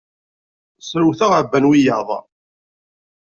[0.89, 2.07] Srewteɣ, ɛabban wiyaḍ.